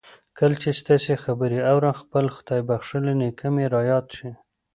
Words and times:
کله 0.37 0.55
چې 0.61 0.69
ستاسې 0.79 1.13
خبرې 1.23 1.59
آورم 1.71 1.93
خپل 2.01 2.25
خدای 2.35 2.61
بخښلی 2.69 3.13
نېکه 3.19 3.47
مې 3.55 3.65
را 3.73 3.81
یاد 3.91 4.05
شي 4.15 4.29